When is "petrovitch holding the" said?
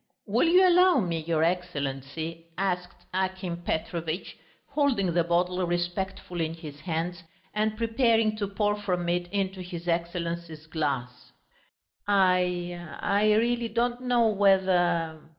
3.61-5.23